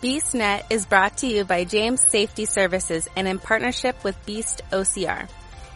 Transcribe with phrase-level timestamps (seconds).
[0.00, 5.28] BeastNet is brought to you by James Safety Services and in partnership with Beast OCR.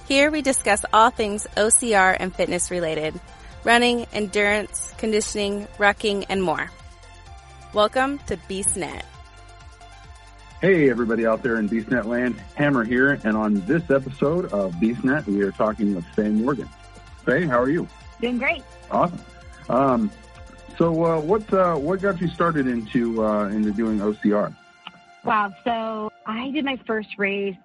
[0.06, 3.18] Here we discuss all things OCR and fitness related,
[3.64, 6.70] running, endurance, conditioning, rucking, and more.
[7.74, 9.02] Welcome to BeastNet.
[10.60, 15.26] Hey, everybody out there in BeastNet land, Hammer here, and on this episode of BeastNet,
[15.26, 16.68] we are talking with Faye Morgan.
[17.26, 17.88] Faye, how are you?
[18.20, 18.62] Doing great.
[18.88, 19.18] Awesome.
[19.68, 20.12] Um,
[20.76, 24.54] so, uh, what uh, what got you started into uh, into doing OCR?
[25.24, 25.54] Wow.
[25.64, 27.56] So, I did my first race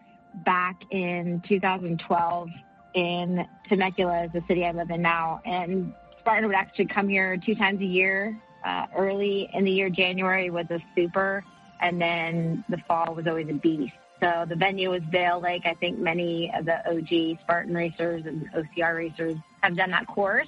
[0.46, 2.50] back in 2012
[2.94, 7.56] in Temecula, the city I live in now, and Spartan would actually come here two
[7.56, 8.38] times a year.
[8.66, 11.44] Uh, early in the year, January was a super
[11.82, 13.94] and then the fall was always a beast.
[14.20, 15.64] So the venue was Vail Lake.
[15.66, 20.48] I think many of the OG Spartan racers and OCR racers have done that course,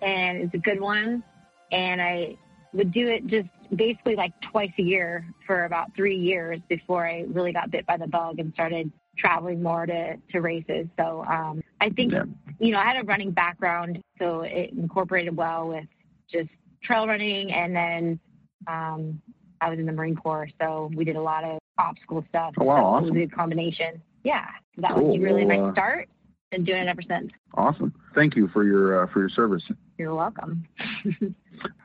[0.00, 1.24] and it's a good one.
[1.72, 2.36] And I
[2.72, 7.24] would do it just basically like twice a year for about three years before I
[7.28, 10.86] really got bit by the bug and started traveling more to, to races.
[10.98, 12.24] So um, I think, yeah.
[12.58, 15.86] you know, I had a running background, so it incorporated well with
[16.30, 16.50] just
[16.82, 18.20] trail running and then
[18.66, 19.20] um,
[19.60, 22.54] I was in the Marine Corps, so we did a lot of obstacle stuff.
[22.58, 23.04] Oh, wow, so awesome.
[23.04, 24.02] It was a good combination.
[24.24, 24.46] Yeah,
[24.78, 25.08] that cool.
[25.08, 26.08] was really well, my start,
[26.52, 27.30] and doing it ever since.
[27.54, 27.94] Awesome.
[28.14, 29.62] Thank you for your uh, for your service.
[29.96, 30.66] You're welcome.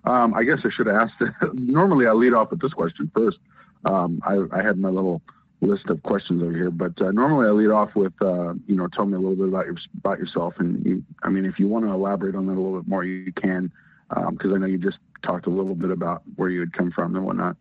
[0.05, 1.21] um, I guess I should have asked.
[1.53, 3.37] normally, I lead off with this question first.
[3.85, 5.21] Um, I, I had my little
[5.61, 8.87] list of questions over here, but uh, normally I lead off with, uh, you know,
[8.87, 11.67] tell me a little bit about your about yourself, and you, I mean, if you
[11.67, 13.71] want to elaborate on that a little bit more, you can,
[14.09, 16.91] because um, I know you just talked a little bit about where you had come
[16.91, 17.55] from and whatnot.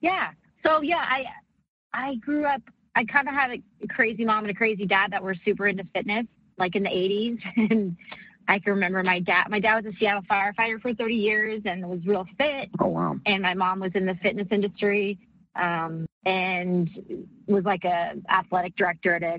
[0.00, 0.30] Yeah.
[0.64, 1.24] So yeah, I
[1.92, 2.62] I grew up.
[2.94, 5.84] I kind of had a crazy mom and a crazy dad that were super into
[5.94, 6.26] fitness,
[6.58, 7.96] like in the '80s, and
[8.48, 9.44] I can remember my dad.
[9.48, 12.70] My dad was a Seattle firefighter for 30 years and was real fit.
[12.80, 13.16] Oh wow!
[13.26, 15.18] And my mom was in the fitness industry
[15.56, 16.88] um, and
[17.46, 19.34] was like a athletic director at a,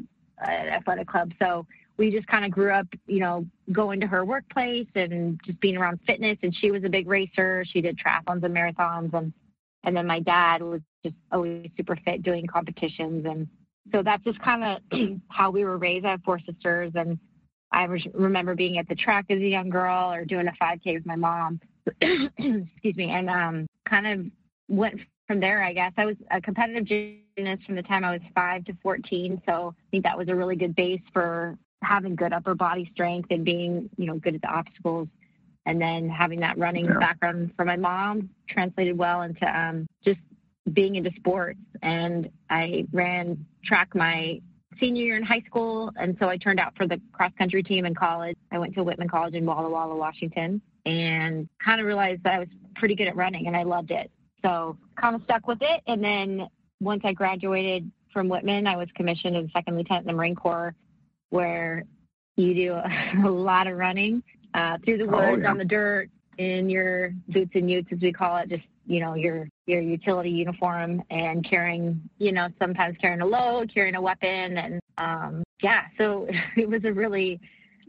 [0.50, 1.32] an athletic club.
[1.40, 1.66] So
[1.98, 5.78] we just kind of grew up, you know, going to her workplace and just being
[5.78, 6.38] around fitness.
[6.44, 7.66] And she was a big racer.
[7.68, 9.34] She did triathlons and marathons and
[9.84, 13.26] and then my dad was just always super fit doing competitions.
[13.26, 13.48] And
[13.92, 16.06] so that's just kind of how we were raised.
[16.06, 16.92] I have four sisters.
[16.96, 17.18] And
[17.72, 17.84] I
[18.14, 21.16] remember being at the track as a young girl or doing a 5K with my
[21.16, 21.60] mom.
[22.02, 23.12] Excuse me.
[23.12, 24.26] And um, kind of
[24.68, 25.92] went from there, I guess.
[25.98, 29.42] I was a competitive gymnast from the time I was 5 to 14.
[29.46, 33.30] So I think that was a really good base for having good upper body strength
[33.32, 35.08] and being, you know, good at the obstacles
[35.66, 36.98] and then having that running Yeah.
[37.00, 40.20] background from my mom translated well into um, just
[40.74, 41.60] being into sports.
[41.82, 44.42] And I ran track my
[44.80, 47.86] senior year in high school, and so I turned out for the cross country team
[47.86, 48.38] in college.
[48.52, 52.40] I went to Whitman College in Walla Walla, Washington, and kind of realized that I
[52.40, 54.12] was pretty good at running, and I loved it.
[54.44, 55.82] So kind of stuck with it.
[55.88, 56.48] And then
[56.80, 60.36] once I graduated from Whitman, I was commissioned as a second lieutenant in the Marine
[60.36, 60.76] Corps,
[61.30, 61.84] where
[62.36, 64.24] you do a lot of running
[64.54, 65.50] uh, through the Oh, woods yeah.
[65.52, 69.16] on the dirt in your boots and utes, as we call it, just you know
[69.16, 74.58] your your utility uniform and carrying, you know, sometimes carrying a load, carrying a weapon,
[74.58, 77.40] and um, yeah, so it was a really,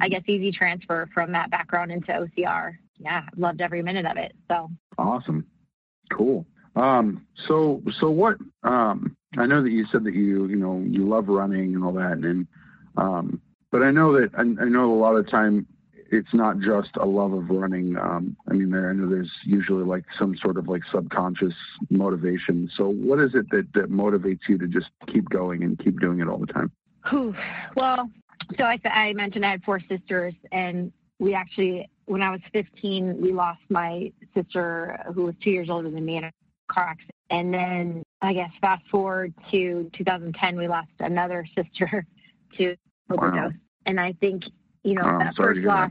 [0.00, 2.76] I guess, easy transfer from that background into OCR.
[2.98, 4.32] Yeah, loved every minute of it.
[4.48, 4.68] So
[4.98, 5.46] Awesome.
[6.12, 6.44] Cool.
[6.74, 11.08] Um, so, so what, um, I know that you said that you, you know, you
[11.08, 12.18] love running and all that.
[12.18, 12.46] And,
[12.96, 13.40] um,
[13.70, 15.66] but I know that, I, I know a lot of time
[16.10, 17.96] it's not just a love of running.
[17.96, 21.54] Um, I mean, there, I know there's usually like some sort of like subconscious
[21.90, 22.70] motivation.
[22.76, 26.20] So what is it that, that motivates you to just keep going and keep doing
[26.20, 26.72] it all the time?
[27.76, 28.10] Well,
[28.56, 33.20] so I, I mentioned I had four sisters, and we actually, when I was 15,
[33.20, 36.32] we lost my sister, who was two years older than me, in a
[36.70, 37.14] car accident.
[37.30, 42.06] And then I guess fast forward to 2010, we lost another sister
[42.56, 42.76] to
[43.10, 43.52] overdose.
[43.86, 44.44] And I think,
[44.82, 45.90] you know, Oh, that first loss,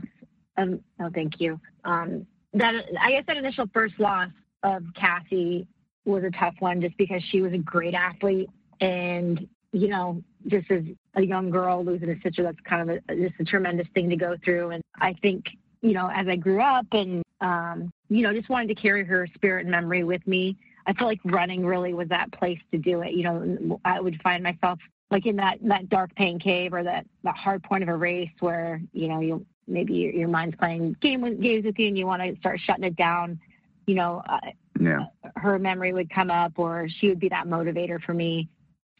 [0.56, 1.60] um, oh, thank you.
[1.84, 4.30] Um, that I guess that initial first loss
[4.62, 5.66] of Cassie
[6.04, 8.48] was a tough one just because she was a great athlete
[8.80, 10.82] and you know just as
[11.16, 14.16] a young girl losing a sister that's kind of a, just a tremendous thing to
[14.16, 14.70] go through.
[14.70, 15.44] And i think
[15.82, 19.28] you know as i grew up and um you know just wanted to carry her
[19.34, 20.56] spirit and memory with me
[20.86, 23.12] i felt like running really was that place to do it.
[23.12, 24.78] You know i would find myself
[25.10, 28.30] like in that that dark pain cave or that that hard point of a race
[28.40, 31.98] where you know you maybe your, your mind's playing game with, games with you and
[31.98, 33.38] you want to start shutting it down
[33.86, 34.38] you know uh,
[34.78, 35.06] Yeah.
[35.36, 38.48] her memory would come up or she would be that motivator for me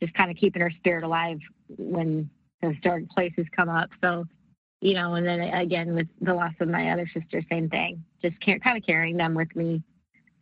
[0.01, 1.39] just kind of keeping her spirit alive
[1.77, 2.29] when
[2.63, 4.25] those dark places come up so
[4.81, 8.37] you know and then again with the loss of my other sister same thing just
[8.45, 9.83] ca- kind of carrying them with me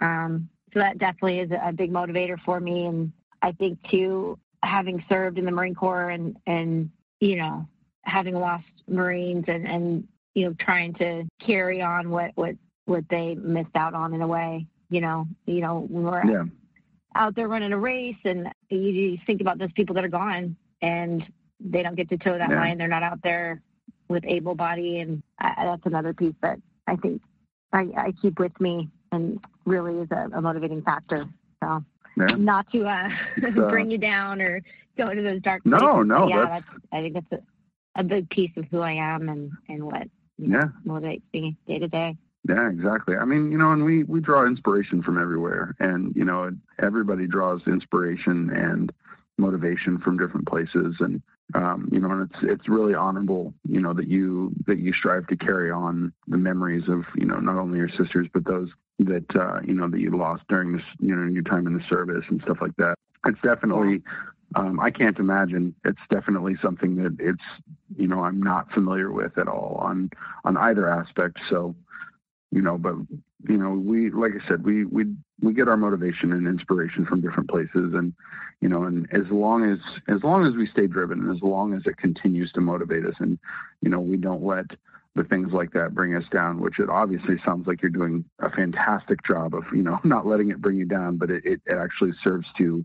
[0.00, 2.84] um so that definitely is a big motivator for me.
[2.84, 3.10] And
[3.40, 7.66] I think too, having served in the Marine Corps and, and, you know,
[8.02, 12.54] having lost Marines and, and, you know, trying to carry on what, what,
[12.84, 16.44] what they missed out on in a way, you know, you know, when we're yeah.
[17.14, 20.56] out there running a race and you, you, think about those people that are gone
[20.82, 21.24] and
[21.58, 22.60] they don't get to toe that yeah.
[22.60, 22.78] line.
[22.78, 23.60] They're not out there
[24.08, 25.00] with able body.
[25.00, 27.22] And I, that's another piece that I think
[27.72, 31.28] I, I keep with me and really is a, a motivating factor.
[31.62, 31.84] So
[32.16, 32.36] yeah.
[32.36, 33.08] not to uh,
[33.46, 34.62] uh, bring you down or
[34.96, 35.82] go into those dark places.
[35.82, 36.28] No, no.
[36.28, 39.52] Yeah, that's, that's, I think that's a, a big piece of who I am and,
[39.68, 40.08] and what
[40.38, 40.68] yeah.
[40.86, 42.16] motivates me day to day.
[42.48, 43.16] Yeah, exactly.
[43.16, 47.26] I mean, you know, and we we draw inspiration from everywhere, and you know, everybody
[47.26, 48.92] draws inspiration and
[49.36, 51.22] motivation from different places, and
[51.54, 55.26] um, you know, and it's it's really honorable, you know, that you that you strive
[55.28, 59.36] to carry on the memories of you know not only your sisters but those that
[59.36, 62.24] uh, you know that you lost during this you know your time in the service
[62.28, 62.94] and stuff like that.
[63.26, 64.02] It's definitely
[64.54, 65.74] um, I can't imagine.
[65.84, 67.42] It's definitely something that it's
[67.96, 70.10] you know I'm not familiar with at all on
[70.44, 71.38] on either aspect.
[71.50, 71.74] So
[72.52, 72.94] you know, but
[73.48, 75.04] you know, we like I said, we we
[75.42, 78.14] we get our motivation and inspiration from different places, and
[78.60, 79.78] you know, and as long as
[80.08, 83.14] as long as we stay driven, and as long as it continues to motivate us,
[83.18, 83.38] and
[83.82, 84.66] you know, we don't let
[85.16, 88.50] the things like that bring us down, which it obviously sounds like you're doing a
[88.50, 92.12] fantastic job of, you know, not letting it bring you down, but it, it actually
[92.22, 92.84] serves to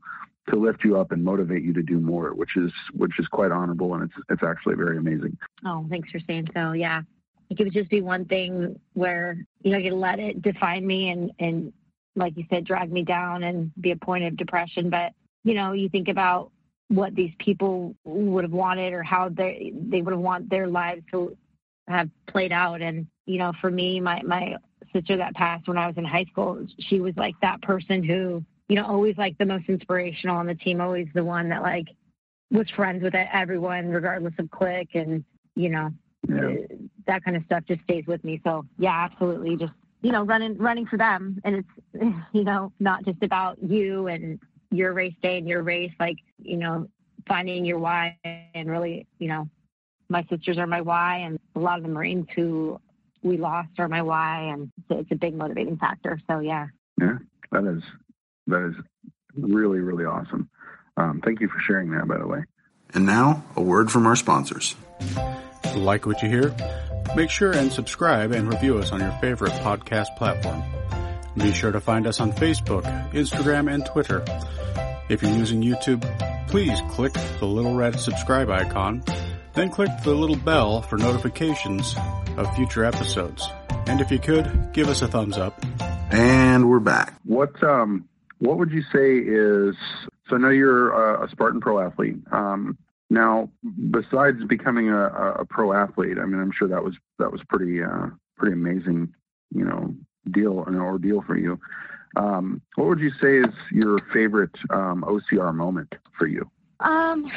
[0.49, 3.51] to lift you up and motivate you to do more, which is which is quite
[3.51, 5.37] honorable and it's it's actually very amazing.
[5.65, 6.71] Oh, thanks for saying so.
[6.71, 7.01] Yeah.
[7.49, 11.31] It could just be one thing where, you know, you let it define me and
[11.39, 11.73] and
[12.15, 14.89] like you said, drag me down and be a point of depression.
[14.89, 15.13] But,
[15.43, 16.51] you know, you think about
[16.87, 21.03] what these people would have wanted or how they they would have want their lives
[21.11, 21.37] to
[21.91, 22.81] have played out.
[22.81, 24.55] And, you know, for me, my, my
[24.93, 28.43] sister that passed when I was in high school, she was like that person who,
[28.67, 31.87] you know, always like the most inspirational on the team, always the one that like
[32.49, 34.95] was friends with everyone, regardless of clique.
[34.95, 35.23] And,
[35.55, 35.89] you know,
[36.27, 36.35] yeah.
[36.35, 36.75] Uh,
[37.07, 38.39] that kind of stuff just stays with me.
[38.43, 39.57] So yeah, absolutely.
[39.57, 41.41] Just, you know, running, running for them.
[41.43, 44.39] And it's, you know, not just about you and
[44.69, 46.87] your race day and your race, like, you know,
[47.27, 49.49] finding your why and really, you know,
[50.11, 52.79] my sisters are my why, and a lot of the Marines who
[53.23, 56.19] we lost are my why, and it's a big motivating factor.
[56.29, 56.67] So yeah.
[56.99, 57.17] Yeah,
[57.51, 57.83] that is
[58.47, 58.75] that is
[59.35, 60.49] really really awesome.
[60.97, 62.43] Um, thank you for sharing that, by the way.
[62.93, 64.75] And now a word from our sponsors.
[65.75, 66.53] Like what you hear?
[67.15, 70.61] Make sure and subscribe and review us on your favorite podcast platform.
[71.37, 74.23] Be sure to find us on Facebook, Instagram, and Twitter.
[75.07, 76.03] If you're using YouTube,
[76.49, 79.03] please click the little red subscribe icon
[79.53, 81.95] then click the little bell for notifications
[82.37, 83.47] of future episodes.
[83.87, 85.63] And if you could, give us a thumbs up.
[86.11, 87.13] And we're back.
[87.23, 88.07] What um
[88.39, 89.75] what would you say is
[90.31, 92.17] so I know you're a, a Spartan pro athlete.
[92.31, 92.77] Um,
[93.09, 93.49] now,
[93.89, 95.05] besides becoming a,
[95.39, 98.07] a, pro athlete, I mean, I'm sure that was that was pretty uh,
[98.37, 99.13] pretty amazing,
[99.53, 99.93] you know,
[100.31, 101.59] deal an ordeal for you.
[102.15, 106.49] Um, what would you say is your favorite um, OCR moment for you?
[106.81, 107.31] Um,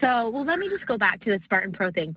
[0.00, 2.16] so, well, let me just go back to the Spartan Pro thing,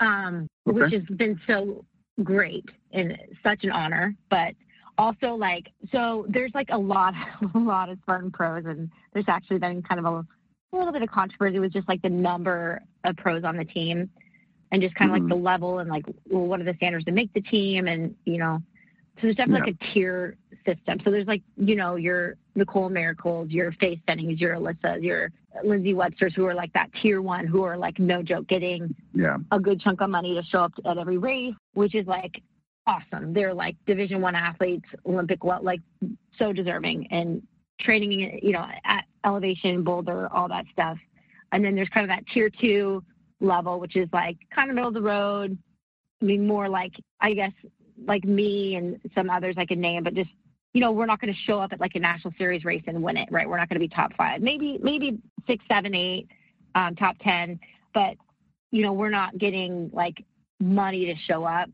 [0.00, 0.80] um, okay.
[0.80, 1.84] which has been so
[2.22, 4.14] great and such an honor.
[4.30, 4.54] But
[4.98, 7.14] also, like, so there's like a lot,
[7.54, 10.26] a lot of Spartan pros, and there's actually been kind of a,
[10.74, 14.10] a little bit of controversy with just like the number of pros on the team,
[14.70, 15.28] and just kind of mm-hmm.
[15.28, 18.14] like the level and like, well, what are the standards to make the team, and
[18.24, 18.62] you know,
[19.16, 19.72] so there's definitely yeah.
[19.72, 21.00] like a tier system.
[21.04, 25.30] So there's like, you know, your Nicole Mericles, your Faye Stennings, your Alyssa, your
[25.64, 29.38] Lindsay Websters, who are like that tier one, who are like no joke, getting yeah.
[29.50, 32.42] a good chunk of money to show up at every race, which is like
[32.86, 33.32] awesome.
[33.32, 35.80] They're like Division One athletes, Olympic, well, like
[36.38, 37.42] so deserving, and
[37.80, 40.98] training, you know, at elevation, boulder, all that stuff.
[41.52, 43.02] And then there's kind of that tier two
[43.40, 45.56] level, which is like kind of middle of the road.
[46.20, 47.52] I mean, more like I guess
[48.06, 50.30] like me and some others I could name, but just
[50.72, 53.02] you know, we're not going to show up at like a national series race and
[53.02, 53.48] win it, right?
[53.48, 56.28] We're not going to be top five, maybe maybe six, seven, eight,
[56.74, 57.60] um, top ten,
[57.92, 58.16] but
[58.70, 60.24] you know, we're not getting like
[60.60, 61.68] money to show up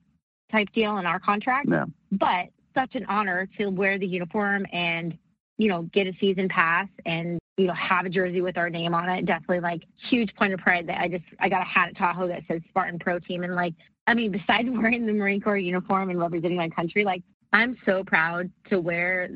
[0.50, 1.68] type deal in our contract.
[1.70, 1.84] Yeah.
[2.12, 5.16] But such an honor to wear the uniform and
[5.56, 8.94] you know get a season pass and you know have a jersey with our name
[8.94, 9.26] on it.
[9.26, 12.28] Definitely like huge point of pride that I just I got a hat at Tahoe
[12.28, 13.74] that says Spartan Pro Team and like
[14.06, 18.04] I mean, besides wearing the Marine Corps uniform and representing my country, like I'm so
[18.04, 19.28] proud to wear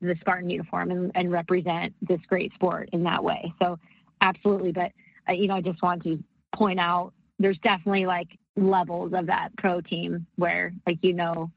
[0.00, 3.52] the Spartan uniform and, and represent this great sport in that way.
[3.60, 3.78] So,
[4.20, 4.72] absolutely.
[4.72, 4.92] But
[5.28, 6.22] uh, you know, I just want to
[6.54, 11.50] point out there's definitely like levels of that pro team where, like you know,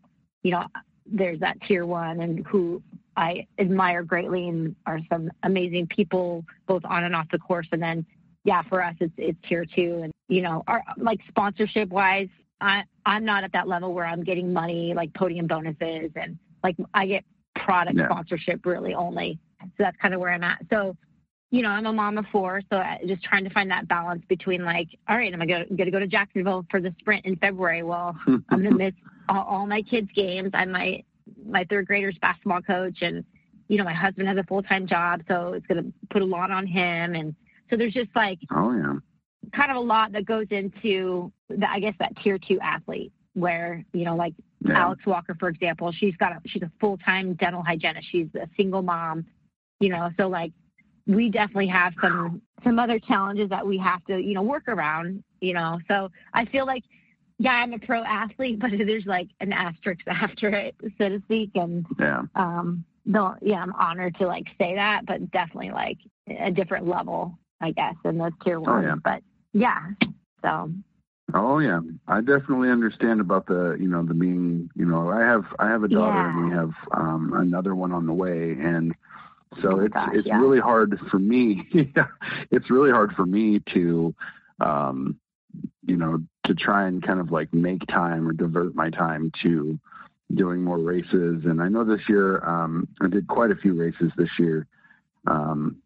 [0.43, 0.65] you know,
[1.05, 2.81] there's that tier one and who
[3.17, 7.67] I admire greatly and are some amazing people both on and off the course.
[7.71, 8.05] And then,
[8.43, 12.29] yeah, for us, it's it's tier two, and you know, our like sponsorship wise,
[12.61, 16.75] I I'm not at that level where I'm getting money like podium bonuses and like
[16.93, 17.25] I get
[17.55, 18.07] product yeah.
[18.07, 19.39] sponsorship really only.
[19.61, 20.59] So that's kind of where I'm at.
[20.69, 20.95] So,
[21.51, 24.23] you know, I'm a mom of four, so I, just trying to find that balance
[24.27, 27.35] between like, all right, I'm gonna go, gonna go to Jacksonville for the sprint in
[27.35, 27.83] February.
[27.83, 28.93] Well, I'm gonna miss
[29.29, 30.51] all, all my kids' games.
[30.53, 31.03] I'm my
[31.45, 33.23] my third graders basketball coach, and
[33.67, 36.51] you know, my husband has a full time job, so it's gonna put a lot
[36.51, 37.15] on him.
[37.15, 37.35] And
[37.69, 38.93] so there's just like, oh yeah,
[39.51, 43.83] kind of a lot that goes into the, I guess that tier two athlete where
[43.93, 44.33] you know like
[44.65, 44.79] yeah.
[44.79, 48.81] Alex Walker for example she's got a she's a full-time dental hygienist she's a single
[48.81, 49.25] mom
[49.79, 50.51] you know so like
[51.07, 55.23] we definitely have some some other challenges that we have to you know work around
[55.39, 56.83] you know so I feel like
[57.39, 61.51] yeah I'm a pro athlete but there's like an asterisk after it so to speak
[61.55, 66.51] and yeah um no yeah I'm honored to like say that but definitely like a
[66.51, 68.95] different level I guess in those tier ones oh, yeah.
[69.03, 69.79] but yeah
[70.41, 70.71] so
[71.33, 75.45] Oh yeah, I definitely understand about the you know the being you know I have
[75.59, 76.37] I have a daughter yeah.
[76.37, 78.93] and we have um, another one on the way and
[79.61, 80.39] so oh it's gosh, it's yeah.
[80.39, 81.69] really hard for me.
[82.51, 84.13] it's really hard for me to
[84.59, 85.17] um,
[85.85, 89.79] you know to try and kind of like make time or divert my time to
[90.33, 91.43] doing more races.
[91.45, 94.67] And I know this year um, I did quite a few races this year.
[95.27, 95.77] Um,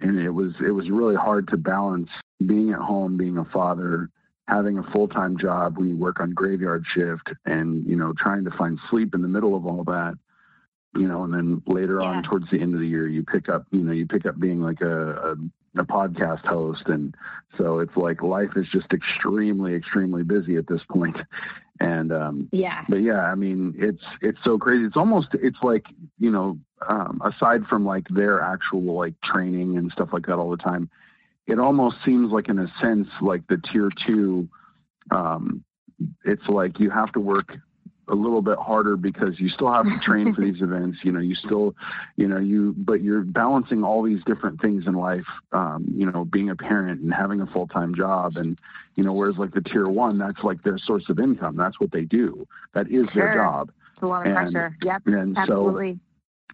[0.00, 2.10] and it was it was really hard to balance
[2.44, 4.10] being at home, being a father,
[4.46, 8.78] having a full-time job we work on graveyard shift and you know trying to find
[8.90, 10.14] sleep in the middle of all that
[10.94, 12.08] you know and then later yeah.
[12.08, 14.38] on towards the end of the year you pick up you know you pick up
[14.38, 17.14] being like a, a, a podcast host and
[17.56, 21.14] so it's like life is just extremely extremely busy at this point.
[21.14, 21.26] point
[21.80, 25.86] and um yeah but yeah i mean it's it's so crazy it's almost it's like
[26.20, 30.50] you know um aside from like their actual like training and stuff like that all
[30.50, 30.88] the time
[31.46, 34.48] it almost seems like in a sense like the tier two
[35.10, 35.64] um,
[36.24, 37.52] it's like you have to work
[38.08, 41.20] a little bit harder because you still have to train for these events you know
[41.20, 41.74] you still
[42.16, 46.24] you know you but you're balancing all these different things in life um, you know
[46.24, 48.58] being a parent and having a full-time job and
[48.96, 51.56] you know whereas like the tier one that's like their source of income.
[51.56, 52.46] That's what they do.
[52.74, 53.26] That is sure.
[53.26, 53.70] their job.
[53.94, 54.76] It's a lot of and, pressure.
[54.82, 55.02] Yep.
[55.06, 55.94] and absolutely.
[55.94, 55.98] so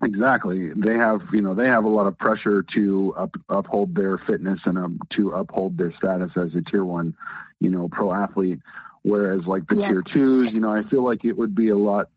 [0.02, 0.70] Exactly.
[0.74, 4.60] They have, you know, they have a lot of pressure to up, uphold their fitness
[4.64, 7.14] and um, to uphold their status as a tier one,
[7.60, 8.60] you know, pro athlete.
[9.02, 12.08] Whereas like the tier twos, you know, I feel like it would be a lot.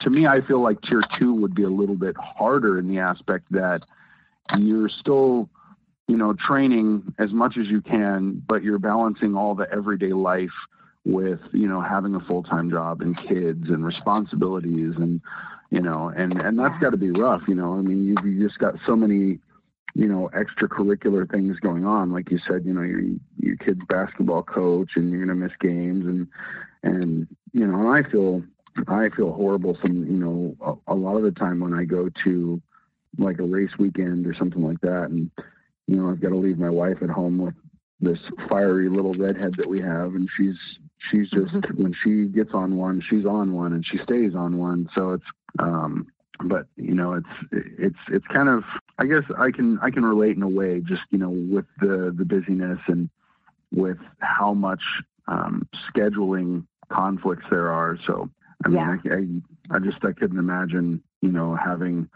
[0.00, 2.98] To me, I feel like tier two would be a little bit harder in the
[2.98, 3.82] aspect that
[4.58, 5.48] you're still,
[6.08, 10.50] you know, training as much as you can, but you're balancing all the everyday life
[11.04, 15.20] with, you know, having a full time job and kids and responsibilities and
[15.72, 17.72] you know, and and that's got to be rough, you know.
[17.72, 19.38] I mean, you you just got so many,
[19.94, 22.12] you know, extracurricular things going on.
[22.12, 23.00] Like you said, you know, your
[23.38, 26.28] your kid's basketball coach, and you're gonna miss games, and
[26.82, 28.42] and you know, and I feel
[28.86, 29.78] I feel horrible.
[29.80, 32.60] Some you know, a, a lot of the time when I go to
[33.16, 35.30] like a race weekend or something like that, and
[35.86, 37.54] you know, I've got to leave my wife at home with
[37.98, 40.58] this fiery little redhead that we have, and she's
[41.10, 41.82] she's just mm-hmm.
[41.82, 44.90] when she gets on one, she's on one, and she stays on one.
[44.94, 45.24] So it's
[45.58, 46.06] um,
[46.44, 48.64] but you know, it's it's it's kind of
[48.98, 52.14] I guess I can I can relate in a way, just you know, with the
[52.16, 53.08] the busyness and
[53.72, 54.82] with how much
[55.28, 57.98] um, scheduling conflicts there are.
[58.06, 58.30] So
[58.64, 59.12] I mean, yeah.
[59.12, 62.08] I, I I just I couldn't imagine you know having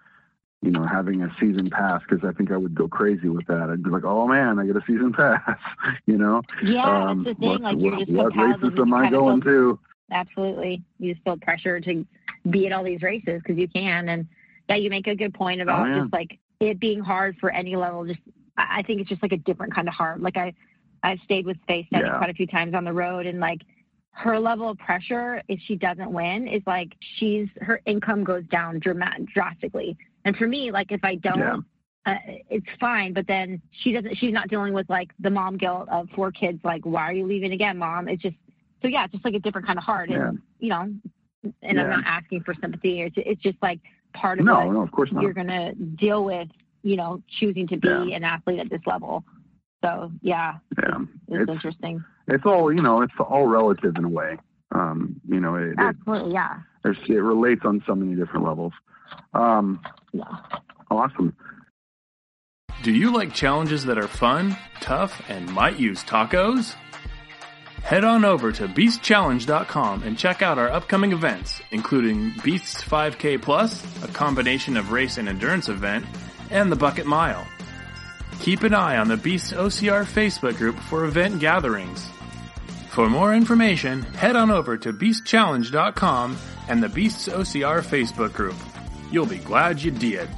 [0.62, 3.70] you know, having a season pass because I think I would go crazy with that.
[3.70, 5.58] I'd be like, oh man, I get a season pass,
[6.06, 6.42] you know?
[6.64, 7.48] Yeah, um, that's the thing.
[7.48, 9.78] What, like, you're just what, what races am I going to?
[10.10, 10.82] Absolutely.
[10.98, 12.06] You just feel pressure to
[12.50, 14.08] be at all these races because you can.
[14.08, 14.26] And
[14.68, 16.00] yeah, you make a good point about oh, yeah.
[16.00, 18.04] just like it being hard for any level.
[18.06, 18.20] Just,
[18.56, 20.20] I think it's just like a different kind of hard.
[20.20, 20.54] Like I,
[21.02, 22.18] I've stayed with Steady yeah.
[22.18, 23.60] quite a few times on the road and like,
[24.18, 28.78] her level of pressure if she doesn't win is like she's her income goes down
[28.78, 29.94] dramatic, drastically
[30.26, 31.56] and for me, like if I don't, yeah.
[32.12, 32.18] uh,
[32.50, 33.12] it's fine.
[33.12, 34.16] But then she doesn't.
[34.16, 36.58] She's not dealing with like the mom guilt of four kids.
[36.64, 38.08] Like, why are you leaving again, mom?
[38.08, 38.34] It's just
[38.82, 40.10] so yeah, it's just like a different kind of hard.
[40.10, 40.28] Yeah.
[40.28, 40.92] And you know,
[41.62, 41.82] and yeah.
[41.82, 43.02] I'm not asking for sympathy.
[43.02, 43.80] It's it's just like
[44.14, 45.22] part of no, what no, of course not.
[45.22, 46.48] you're gonna deal with.
[46.82, 48.16] You know, choosing to be yeah.
[48.16, 49.24] an athlete at this level.
[49.84, 50.98] So yeah, yeah,
[51.28, 52.04] it's, it's interesting.
[52.28, 53.02] It's all you know.
[53.02, 54.38] It's all relative in a way.
[54.72, 56.58] Um, you know, it, absolutely, it, yeah.
[56.84, 58.72] It relates on so many different levels.
[59.34, 59.80] Um,
[60.12, 60.24] yeah.
[60.90, 61.36] Awesome.
[62.82, 66.74] Do you like challenges that are fun, tough, and might use tacos?
[67.86, 73.80] Head on over to beastchallenge.com and check out our upcoming events, including Beasts 5K Plus,
[74.02, 76.04] a combination of race and endurance event,
[76.50, 77.46] and the Bucket Mile.
[78.40, 82.10] Keep an eye on the Beasts OCR Facebook group for event gatherings.
[82.90, 88.56] For more information, head on over to beastchallenge.com and the Beasts OCR Facebook group.
[89.12, 90.28] You'll be glad you did.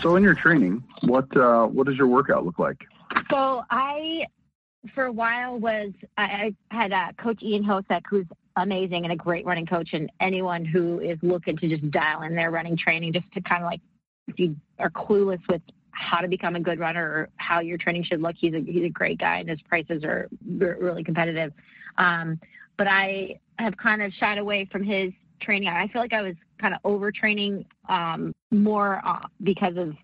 [0.00, 2.86] So, in your training, what uh, what does your workout look like?
[3.30, 4.26] So, I
[4.94, 9.16] for a while was I, I had uh, Coach Ian Hosek, who's amazing and a
[9.16, 13.12] great running coach, and anyone who is looking to just dial in their running training,
[13.12, 13.80] just to kind of like
[14.28, 18.04] if you are clueless with how to become a good runner or how your training
[18.04, 21.52] should look, he's a he's a great guy, and his prices are really competitive.
[21.98, 22.40] Um,
[22.76, 25.68] but I have kind of shied away from his training.
[25.68, 29.94] I feel like I was kind of overtraining um, more uh, because of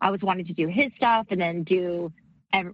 [0.00, 2.12] I was wanting to do his stuff and then do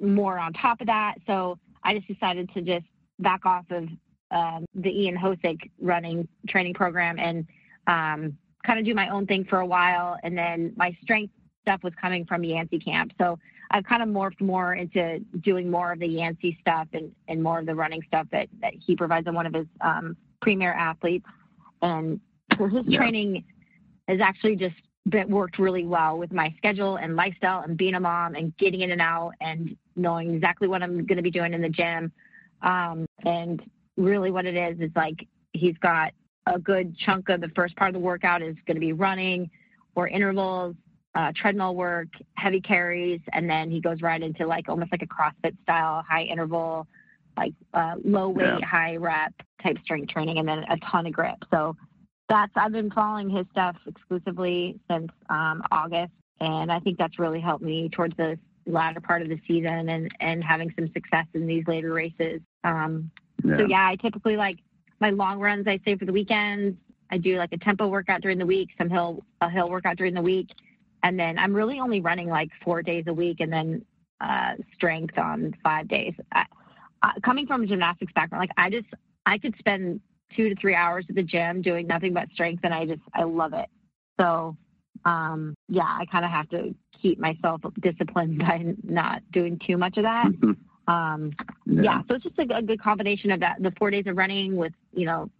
[0.00, 1.16] more on top of that.
[1.26, 2.86] So I just decided to just
[3.18, 3.88] back off of
[4.30, 7.46] um, the Ian Hosek running training program and
[7.86, 10.16] um, kind of do my own thing for a while.
[10.22, 13.12] And then my strength stuff was coming from Yancey camp.
[13.18, 13.38] So
[13.70, 17.58] I've kind of morphed more into doing more of the Yancey stuff and, and more
[17.58, 21.26] of the running stuff that, that he provides on one of his um, premier athletes.
[21.80, 22.20] And
[22.58, 22.98] so his yeah.
[22.98, 23.44] training
[24.08, 24.74] is actually just
[25.08, 28.82] been, worked really well with my schedule and lifestyle and being a mom and getting
[28.82, 32.12] in and out and knowing exactly what I'm going to be doing in the gym.
[32.62, 33.62] Um, and
[33.96, 36.12] really what it is is like he's got
[36.46, 39.50] a good chunk of the first part of the workout is going to be running
[39.94, 40.74] or intervals
[41.14, 45.06] uh, treadmill work, heavy carries, and then he goes right into like almost like a
[45.06, 46.86] CrossFit style, high interval,
[47.36, 48.66] like uh, low weight, yeah.
[48.66, 49.32] high rep
[49.62, 51.36] type strength training, and then a ton of grip.
[51.50, 51.76] So
[52.32, 57.40] that's I've been following his stuff exclusively since um, August, and I think that's really
[57.40, 61.46] helped me towards the latter part of the season and and having some success in
[61.46, 62.40] these later races.
[62.64, 63.10] Um,
[63.44, 63.58] yeah.
[63.58, 64.58] So yeah, I typically like
[64.98, 65.66] my long runs.
[65.66, 66.78] I save for the weekends.
[67.10, 70.14] I do like a tempo workout during the week, some hill a hill workout during
[70.14, 70.48] the week,
[71.02, 73.84] and then I'm really only running like four days a week and then
[74.22, 76.14] uh, strength on five days.
[76.32, 76.46] I,
[77.02, 78.86] uh, coming from a gymnastics background, like I just,
[79.26, 80.00] I could spend
[80.36, 83.24] two to three hours at the gym doing nothing but strength and I just, I
[83.24, 83.68] love it.
[84.20, 84.56] So,
[85.04, 89.96] um, yeah, I kind of have to keep myself disciplined by not doing too much
[89.96, 90.26] of that.
[90.26, 90.92] Mm-hmm.
[90.92, 91.32] Um,
[91.66, 91.82] yeah.
[91.82, 92.02] yeah.
[92.08, 94.72] so it's just a, a, good combination of that, the four days of running with,
[94.92, 95.30] you know,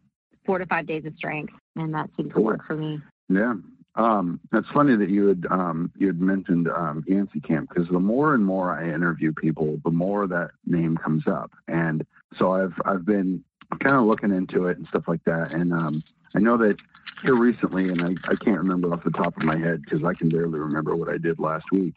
[0.47, 1.53] four to five days of strength.
[1.77, 3.01] And that seems to work for me.
[3.29, 3.55] Yeah.
[3.95, 8.01] Um, it's funny that you had um, you had mentioned um, Yancey Camp because the
[8.01, 12.07] more and more I interview people, the more that name comes up, and
[12.39, 13.45] so I've I've been
[13.81, 16.03] kind of looking into it and stuff like that, and um,
[16.35, 16.77] I know that
[17.23, 20.15] here recently, and I, I can't remember off the top of my head because I
[20.15, 21.95] can barely remember what I did last week.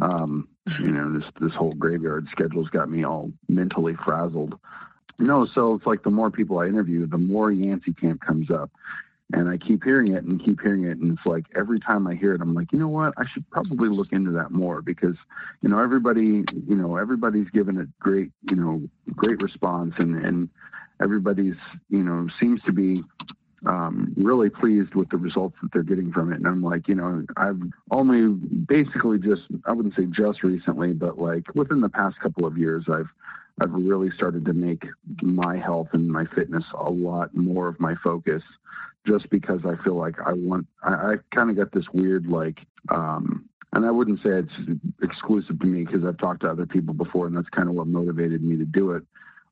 [0.00, 4.58] Um, you know, this this whole graveyard schedule's got me all mentally frazzled.
[5.18, 8.70] No, so it's like the more people I interview, the more Yancey Camp comes up.
[9.32, 10.98] And I keep hearing it and keep hearing it.
[10.98, 13.14] And it's like every time I hear it, I'm like, you know what?
[13.16, 15.16] I should probably look into that more because,
[15.62, 18.82] you know, everybody, you know, everybody's given a great, you know,
[19.14, 20.48] great response and, and
[21.00, 21.56] everybody's,
[21.90, 23.04] you know, seems to be
[23.66, 26.36] um, really pleased with the results that they're getting from it.
[26.36, 31.18] And I'm like, you know, I've only basically just, I wouldn't say just recently, but
[31.18, 33.10] like within the past couple of years, I've,
[33.60, 34.86] I've really started to make
[35.20, 38.42] my health and my fitness a lot more of my focus
[39.06, 42.58] just because I feel like I want, I, I kind of got this weird, like,
[42.90, 46.94] um, and I wouldn't say it's exclusive to me because I've talked to other people
[46.94, 49.04] before, and that's kind of what motivated me to do it.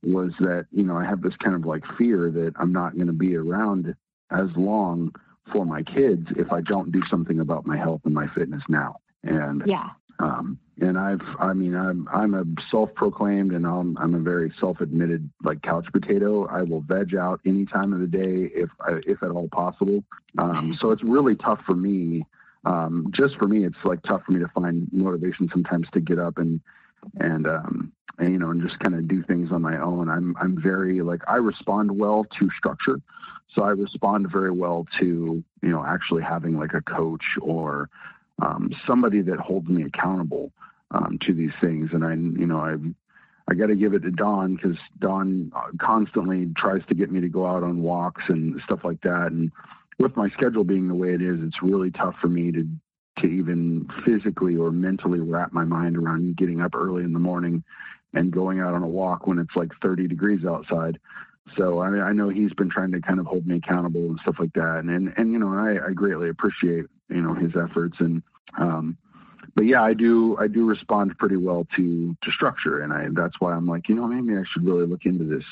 [0.02, 3.08] Was that you know I have this kind of like fear that I'm not going
[3.08, 3.94] to be around
[4.30, 5.12] as long
[5.52, 8.96] for my kids if I don't do something about my health and my fitness now.
[9.24, 14.20] And yeah, um, and I've, I mean, I'm, I'm a self-proclaimed and I'm, I'm a
[14.20, 16.46] very self-admitted like couch potato.
[16.46, 18.70] I will veg out any time of the day if,
[19.06, 20.02] if at all possible.
[20.38, 22.24] Um, so it's really tough for me.
[22.64, 26.18] Um, just for me, it's like tough for me to find motivation sometimes to get
[26.18, 26.60] up and,
[27.18, 30.08] and, um, and, you know, and just kind of do things on my own.
[30.08, 33.00] I'm, I'm very like, I respond well to structure.
[33.54, 37.88] So I respond very well to, you know, actually having like a coach or,
[38.40, 40.52] um, somebody that holds me accountable
[40.90, 41.90] um, to these things.
[41.92, 42.76] And I, you know, I,
[43.50, 47.20] I got to give it to Don because Don uh, constantly tries to get me
[47.20, 49.28] to go out on walks and stuff like that.
[49.32, 49.50] And
[49.98, 52.66] with my schedule being the way it is, it's really tough for me to
[53.20, 57.64] to even physically or mentally wrap my mind around getting up early in the morning
[58.14, 61.00] and going out on a walk when it's like 30 degrees outside.
[61.56, 64.36] So I, I know he's been trying to kind of hold me accountable and stuff
[64.38, 64.78] like that.
[64.78, 67.96] And and, and you know, I, I greatly appreciate you know his efforts.
[68.00, 68.22] And
[68.58, 68.96] um,
[69.54, 73.40] but yeah, I do I do respond pretty well to to structure, and I that's
[73.40, 75.44] why I'm like, you know, maybe I should really look into this,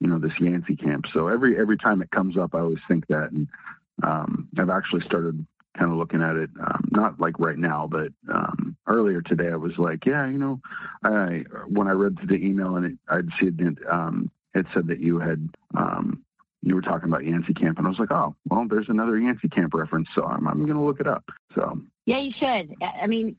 [0.00, 1.06] you know, this Yancey camp.
[1.12, 3.48] So every every time it comes up, I always think that, and
[4.02, 5.46] um, I've actually started
[5.78, 9.56] kind of looking at it, um, not like right now, but um, earlier today, I
[9.56, 10.60] was like, yeah, you know,
[11.04, 15.00] I when I read the email and it, I'd see it, um, it said that
[15.00, 16.23] you had um,
[16.64, 19.48] you were talking about Yancey Camp, and I was like, oh, well, there's another Yancey
[19.48, 21.24] Camp reference, so I'm, I'm going to look it up.
[21.54, 22.74] So yeah, you should.
[22.82, 23.36] I mean,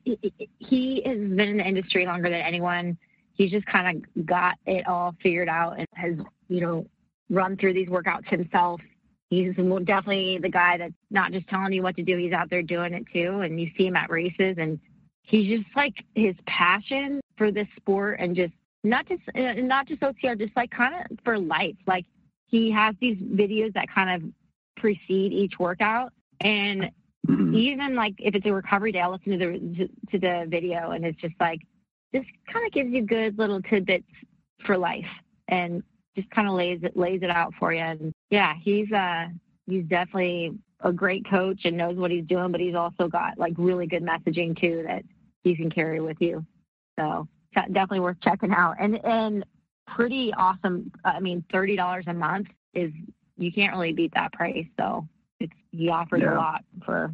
[0.60, 2.98] he has been in the industry longer than anyone.
[3.34, 6.16] He's just kind of got it all figured out and has,
[6.48, 6.88] you know,
[7.30, 8.82] run through these workouts himself.
[9.30, 12.18] He's definitely the guy that's not just telling you what to do.
[12.18, 13.42] He's out there doing it too.
[13.42, 14.80] And you see him at races and
[15.24, 20.02] he's just like his passion for this sport and just not just, uh, not just
[20.02, 21.76] OCR, just like kind of for life.
[21.88, 22.06] Like
[22.48, 24.30] he has these videos that kind of
[24.78, 26.14] precede each workout.
[26.42, 26.92] And
[27.28, 27.56] mm-hmm.
[27.56, 31.06] even like if it's a recovery day, I'll listen to the to the video, and
[31.06, 31.62] it's just like
[32.12, 34.06] this kind of gives you good little tidbits
[34.66, 35.06] for life,
[35.48, 35.84] and
[36.16, 37.80] just kind of lays it lays it out for you.
[37.80, 39.28] And yeah, he's uh
[39.68, 43.54] he's definitely a great coach and knows what he's doing, but he's also got like
[43.58, 45.04] really good messaging too that
[45.44, 46.46] you can carry with you.
[47.00, 48.76] So definitely worth checking out.
[48.80, 49.46] And and
[49.88, 50.92] pretty awesome.
[51.04, 52.92] I mean, thirty dollars a month is
[53.38, 54.66] you can't really beat that price.
[54.80, 55.08] So
[55.40, 56.34] it's he offers yeah.
[56.34, 57.14] a lot for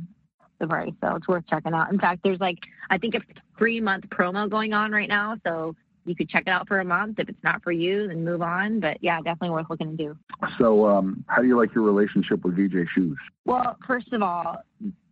[0.59, 1.91] the price, so it's worth checking out.
[1.91, 3.21] In fact, there's like I think a
[3.57, 6.85] three month promo going on right now, so you could check it out for a
[6.85, 7.19] month.
[7.19, 8.79] If it's not for you, then move on.
[8.79, 10.17] But yeah, definitely worth looking into.
[10.57, 13.17] So, um, how do you like your relationship with VJ Shoes?
[13.45, 14.63] Well, first of all,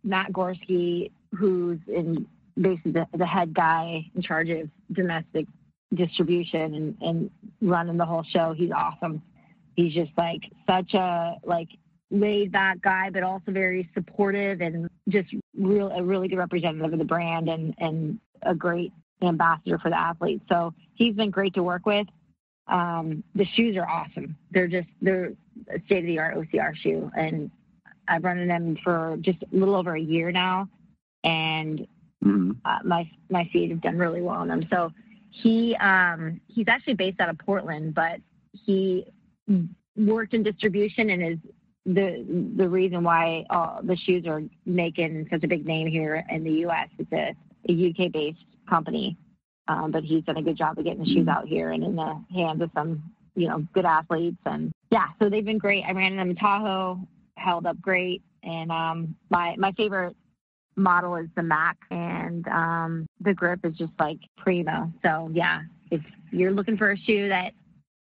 [0.02, 2.26] Matt Gorski, who's in
[2.60, 5.46] basically the, the head guy in charge of domestic
[5.94, 8.54] distribution and, and running the whole show.
[8.56, 9.22] He's awesome.
[9.74, 11.68] He's just like such a like
[12.10, 16.98] laid back guy, but also very supportive and just real a really good representative of
[16.98, 20.44] the brand and and a great ambassador for the athletes.
[20.48, 22.06] So he's been great to work with.
[22.66, 24.36] Um, the shoes are awesome.
[24.50, 25.32] They're just they're
[25.72, 27.50] a state of the art OCR shoe, and
[28.08, 30.68] I've run in them for just a little over a year now,
[31.24, 31.80] and
[32.24, 32.52] mm-hmm.
[32.64, 34.66] uh, my my feet have done really well on them.
[34.70, 34.92] So
[35.30, 38.20] he um, he's actually based out of Portland, but
[38.52, 39.06] he
[39.96, 41.38] worked in distribution and is
[41.86, 46.44] the the reason why uh, the shoes are making such a big name here in
[46.44, 46.88] the U.S.
[46.98, 47.34] It's a,
[47.68, 49.16] a UK based company,
[49.68, 51.96] um, but he's done a good job of getting the shoes out here and in
[51.96, 53.02] the hands of some
[53.34, 55.84] you know good athletes and yeah, so they've been great.
[55.86, 56.98] I ran them in Tahoe,
[57.36, 60.16] held up great, and um, my my favorite
[60.76, 64.92] model is the Mac, and um, the grip is just like primo.
[65.02, 67.52] So yeah, if you're looking for a shoe that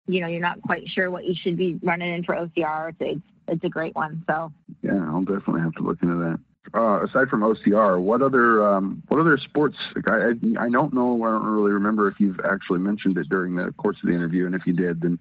[0.08, 3.22] you know you're not quite sure what you should be running in for OCR, it's
[3.48, 4.24] it's a great one.
[4.28, 4.52] So
[4.82, 6.40] yeah, I'll definitely have to look into that.
[6.74, 9.78] Uh, aside from OCR, what other um, what other sports?
[9.96, 11.24] Like I, I don't know.
[11.24, 14.46] I don't really remember if you've actually mentioned it during the course of the interview,
[14.48, 15.20] and if you did, then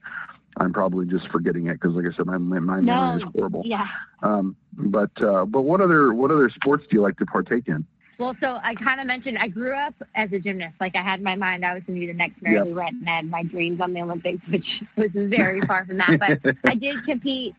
[0.58, 3.28] I'm probably just forgetting it because, like I said, my my, my no, memory is
[3.34, 3.62] horrible.
[3.64, 3.86] Yeah.
[4.22, 7.86] Um, but uh, but what other what other sports do you like to partake in?
[8.18, 10.76] Well, so I kind of mentioned I grew up as a gymnast.
[10.80, 12.66] Like I had in my mind I was going to be the next Mary yep.
[12.66, 16.18] Lou and I had my dreams on the Olympics, which was very far from that.
[16.20, 17.54] But I did compete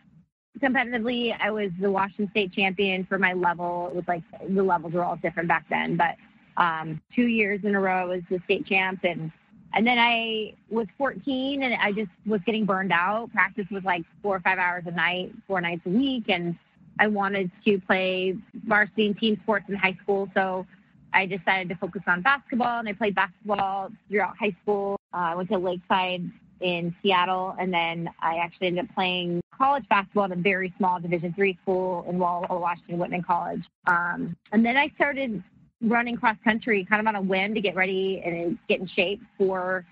[0.60, 1.36] competitively.
[1.38, 3.88] I was the Washington State champion for my level.
[3.90, 6.16] It was like the levels were all different back then, but
[6.58, 9.32] um, two years in a row I was the state champ and
[9.76, 13.30] and then I was 14 and I just was getting burned out.
[13.34, 16.30] Practice was like four or five hours a night, four nights a week.
[16.30, 16.58] And
[16.98, 20.30] I wanted to play varsity and team sports in high school.
[20.34, 20.66] So
[21.14, 24.98] I decided to focus on basketball and I played basketball throughout high school.
[25.14, 26.24] Uh, I went to Lakeside
[26.62, 31.02] in Seattle and then I actually ended up playing college basketball at a very small
[31.02, 33.64] division three school in Walla Washington, Whitman College.
[33.88, 35.44] Um, and then I started
[35.86, 39.22] running cross country kind of on a whim to get ready and get in shape
[39.38, 39.86] for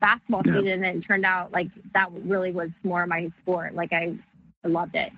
[0.00, 0.60] basketball yeah.
[0.60, 0.84] season.
[0.84, 3.74] And it turned out like that really was more my sport.
[3.74, 4.14] Like I,
[4.64, 5.10] I loved it.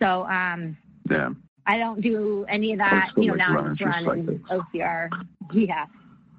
[0.00, 0.76] So, um,
[1.10, 1.30] yeah.
[1.66, 5.08] I don't do any of that, you know, now I just run OCR.
[5.52, 5.86] Yeah.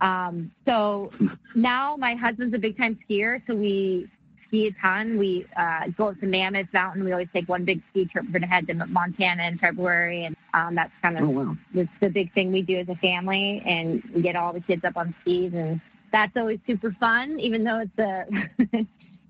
[0.01, 1.11] Um, so
[1.55, 3.41] now my husband's a big time skier.
[3.47, 4.09] So we
[4.51, 5.17] ski a ton.
[5.17, 7.03] We uh, go up to Mammoth Mountain.
[7.03, 8.25] We always take one big ski trip.
[8.25, 11.57] We're going to head to Montana in February, and um, that's kind of oh, wow.
[11.73, 13.63] the, the big thing we do as a family.
[13.65, 15.79] And we get all the kids up on skis, and
[16.11, 18.25] that's always super fun, even though it's a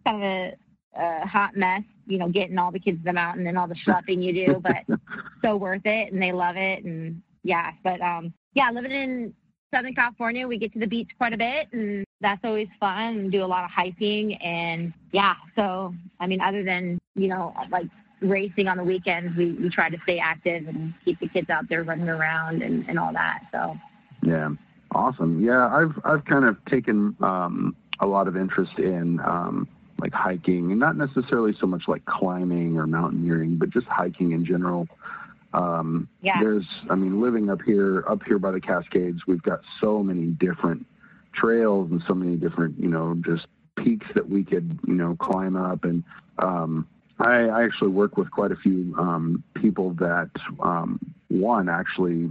[0.05, 0.53] kind of a,
[0.97, 1.83] a hot mess.
[2.07, 4.61] You know, getting all the kids to the mountain and all the schlepping you do,
[4.61, 4.99] but
[5.43, 6.83] so worth it, and they love it.
[6.83, 9.33] And yeah, but um, yeah, living in
[9.73, 13.17] Southern California, we get to the beach quite a bit, and that's always fun.
[13.17, 15.35] And do a lot of hiking, and yeah.
[15.55, 17.87] So, I mean, other than you know, like
[18.21, 21.67] racing on the weekends, we, we try to stay active and keep the kids out
[21.69, 23.41] there running around and, and all that.
[23.51, 23.75] So,
[24.23, 24.49] yeah.
[24.93, 25.41] Awesome.
[25.43, 29.67] Yeah, I've I've kind of taken um, a lot of interest in um,
[29.99, 34.45] like hiking, and not necessarily so much like climbing or mountaineering, but just hiking in
[34.45, 34.87] general.
[35.53, 36.39] Um, yeah.
[36.41, 40.27] There's, I mean, living up here, up here by the Cascades, we've got so many
[40.27, 40.85] different
[41.33, 45.55] trails and so many different, you know, just peaks that we could, you know, climb
[45.55, 45.83] up.
[45.83, 46.03] And
[46.39, 46.87] um,
[47.19, 50.29] I, I actually work with quite a few um, people that
[50.61, 52.29] um, one actually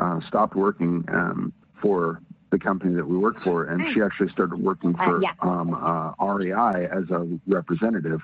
[0.00, 4.56] uh, stopped working um, for the company that we work for, and she actually started
[4.56, 5.32] working Uh, for yeah.
[5.40, 8.20] um, uh, REI as a representative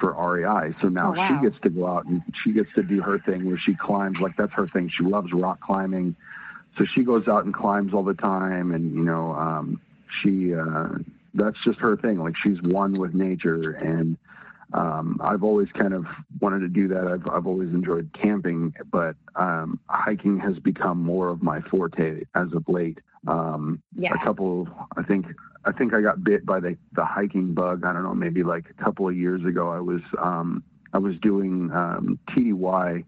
[0.00, 0.74] for REI.
[0.80, 1.28] So now Oh, wow.
[1.40, 4.18] she gets to go out and she gets to do her thing where she climbs.
[4.18, 4.88] Like that's her thing.
[4.88, 6.16] She loves rock climbing,
[6.78, 8.72] so she goes out and climbs all the time.
[8.72, 9.80] And you know, um,
[10.22, 10.88] she uh,
[11.34, 12.18] that's just her thing.
[12.18, 14.16] Like she's one with nature and.
[14.72, 16.06] Um, I've always kind of
[16.40, 17.08] wanted to do that.
[17.08, 22.52] I've, I've always enjoyed camping, but um, hiking has become more of my forte as
[22.52, 22.98] of late.
[23.26, 24.14] Um, Yeah.
[24.14, 25.26] a couple, I think,
[25.64, 27.84] I think I got bit by the, the hiking bug.
[27.84, 29.70] I don't know, maybe like a couple of years ago.
[29.70, 33.04] I was, um, I was doing um, TDY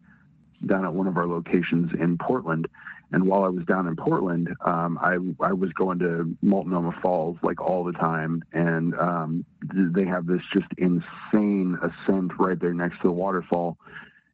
[0.66, 2.66] down at one of our locations in Portland,
[3.12, 7.37] and while I was down in Portland, um, I I was going to Multnomah Falls
[7.42, 12.96] like all the time, and um, they have this just insane ascent right there next
[13.03, 13.77] to the waterfall.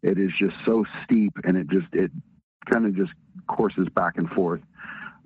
[0.03, 2.12] It is just so steep, and it just it
[2.71, 3.12] kind of just
[3.49, 4.61] courses back and forth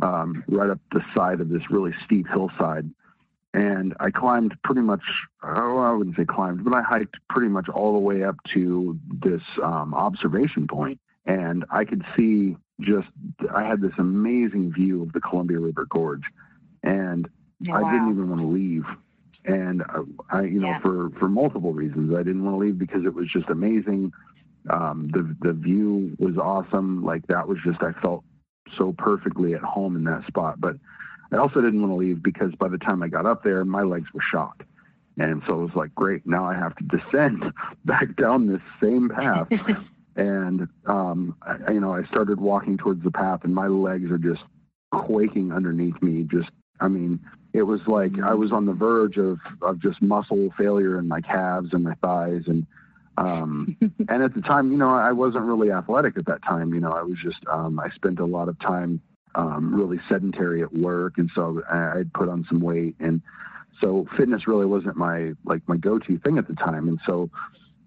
[0.01, 2.89] um, right up the side of this really steep hillside.
[3.55, 5.03] And I climbed pretty much,
[5.43, 8.99] oh, I wouldn't say climbed, but I hiked pretty much all the way up to
[9.23, 10.99] this um, observation point.
[11.27, 13.09] And I could see just,
[13.55, 16.25] I had this amazing view of the Columbia River Gorge.
[16.83, 17.29] And
[17.69, 18.85] Oh, I didn't even want to leave.
[19.45, 20.81] And I, I you know, Yeah.
[20.81, 24.13] for, for multiple reasons, I didn't want to leave because it was just amazing.
[24.71, 27.05] Um, the, the view was awesome.
[27.05, 28.25] Like that was just, I felt
[28.77, 30.61] so perfectly at home in that spot.
[30.61, 30.77] But
[31.33, 33.83] I also didn't want to leave because by the time I got up there, my
[33.83, 34.61] legs were shot.
[35.19, 37.45] And so it was like, great, now I have to descend
[37.85, 39.49] back down this same path.
[40.17, 44.19] and, um, I, you know, I started walking towards the path and my legs are
[44.19, 44.43] just
[44.91, 46.27] quaking underneath me.
[46.31, 47.21] Just, I mean,
[47.53, 51.21] it was like I was on the verge of, of just muscle failure in my
[51.21, 52.43] calves and my thighs.
[52.47, 52.67] And,
[53.17, 53.77] um,
[54.09, 56.75] and at the time, you know, I wasn't really athletic at that time.
[56.75, 59.01] You know, I was just, um, I spent a lot of time,
[59.35, 61.15] um, really sedentary at work.
[61.17, 63.23] And so I, I'd put on some weight and
[63.81, 66.89] so fitness really wasn't my, like my go-to thing at the time.
[66.89, 67.31] And so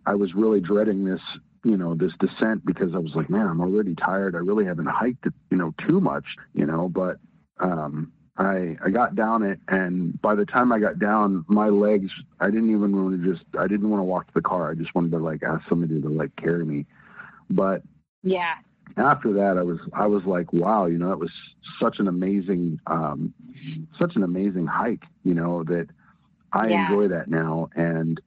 [0.06, 1.22] I was really dreading this,
[1.66, 4.36] you know, this descent because I was like, man, I'm already tired.
[4.36, 7.18] I really haven't hiked it, you know, too much, you know, but,
[7.60, 12.12] um, I, I got down it and by the time I got down, my legs,
[12.40, 14.70] I didn't even want to just, I didn't want to walk to the car.
[14.70, 16.86] I just wanted to like ask somebody to like carry me.
[17.50, 17.82] But
[18.24, 18.56] Yeah.
[18.98, 21.32] after that, I was, I was like, wow, you know, that was
[21.82, 23.34] such an amazing, um,
[23.98, 25.88] such an amazing hike, you know, that
[26.52, 26.84] I Yeah.
[26.84, 27.70] enjoy that now.
[27.76, 28.20] And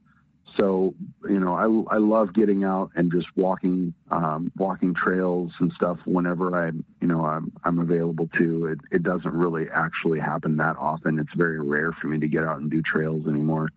[0.57, 0.95] so,
[1.29, 5.99] you know, I, I love getting out and just walking, um, walking trails and stuff
[6.05, 8.67] whenever I, you know, I'm, I'm available to.
[8.67, 11.19] It, it doesn't really actually happen that often.
[11.19, 13.71] It's very rare for me to get out and do trails anymore.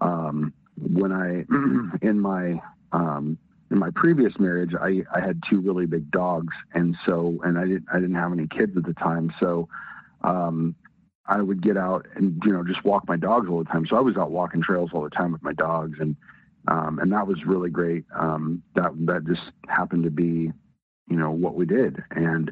[0.00, 1.44] Um, when I,
[2.06, 2.60] in my,
[2.92, 3.38] um,
[3.70, 6.54] in my previous marriage, I, I had two really big dogs.
[6.74, 9.32] And so, and I didn't, I didn't have any kids at the time.
[9.38, 9.68] So,
[10.22, 10.74] um,
[11.30, 13.86] I would get out and, you know, just walk my dogs all the time.
[13.88, 16.16] So I was out walking trails all the time with my dogs and,
[16.66, 18.04] um, and that was really great.
[18.18, 20.52] Um, that, that just happened to be,
[21.08, 22.02] you know, what we did.
[22.10, 22.50] And,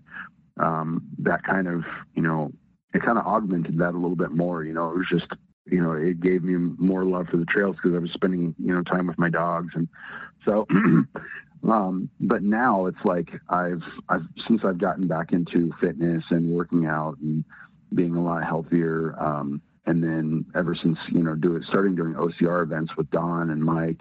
[0.61, 1.83] um, that kind of,
[2.14, 2.53] you know,
[2.95, 5.27] it kind of augmented that a little bit more, you know, it was just,
[5.67, 8.73] you know, it gave me more love for the trails because I was spending, you
[8.73, 9.75] know, time with my dogs.
[9.75, 9.88] And
[10.45, 10.67] so,
[11.69, 16.87] um, but now it's like I've, I've, since I've gotten back into fitness and working
[16.87, 17.45] out and
[17.94, 22.14] being a lot healthier, um, and then ever since, you know, do it, starting doing
[22.14, 24.01] OCR events with Don and Mike,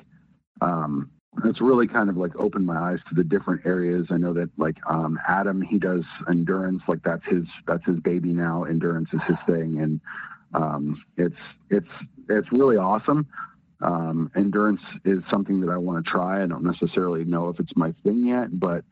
[0.62, 1.10] um,
[1.46, 4.08] it's really kind of like opened my eyes to the different areas.
[4.10, 8.30] I know that like um, Adam, he does endurance, like that's his that's his baby
[8.30, 8.64] now.
[8.64, 10.02] Endurance is his thing, and
[10.54, 11.36] um, it's
[11.70, 11.88] it's
[12.30, 13.28] it's really awesome.
[13.82, 16.44] Um, endurance is something that I want to try.
[16.44, 18.84] I don't necessarily know if it's my thing yet, but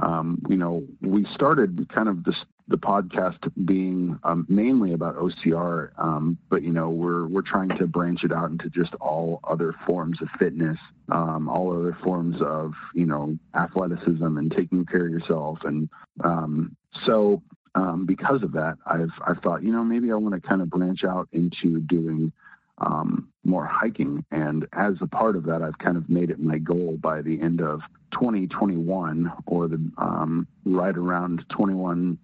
[0.00, 2.36] um, you know, we started kind of this
[2.70, 7.86] the podcast being um, mainly about OCR, um, but you know, we're we're trying to
[7.86, 10.78] branch it out into just all other forms of fitness,
[11.10, 15.90] um, all other forms of you know athleticism and taking care of yourself, and
[16.22, 17.42] um, so
[17.74, 20.70] um, because of that, I've I've thought you know maybe I want to kind of
[20.70, 22.32] branch out into doing
[22.78, 24.24] um, more hiking.
[24.30, 27.40] And as a part of that, I've kind of made it my goal by the
[27.40, 27.80] end of
[28.12, 32.18] 2021 or the right around 21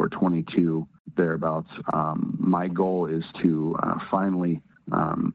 [0.00, 0.86] or 22
[1.16, 1.68] thereabouts.
[1.92, 4.60] Um, my goal is to uh, finally
[4.92, 5.34] um,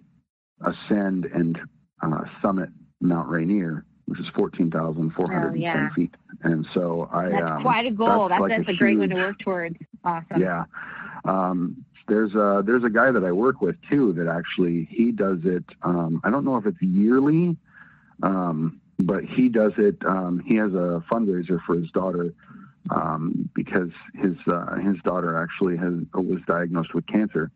[0.65, 1.59] ascend and
[2.01, 5.89] uh, summit Mount Rainier, which is 14,410 oh, yeah.
[5.93, 6.15] feet.
[6.41, 7.29] And so I.
[7.29, 8.27] That's um, quite a goal.
[8.27, 9.77] That's, that's, like that's a, great one to work towards.
[10.03, 10.41] Awesome.
[10.41, 10.65] Yeah.
[11.25, 15.39] Um, there's a there's a guy that I work with too that actually he does
[15.43, 15.63] it.
[15.81, 17.57] Um, I don't know if it's yearly,
[18.21, 19.97] um, but he does it.
[20.05, 22.31] Um, he has a fundraiser for his daughter
[22.89, 27.51] um, because his uh, his daughter actually has was diagnosed with cancer,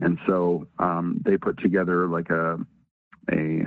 [0.00, 2.58] and so um, they put together like a
[3.30, 3.62] a